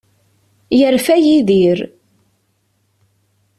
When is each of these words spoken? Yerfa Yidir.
Yerfa 0.79 1.15
Yidir. 1.25 1.79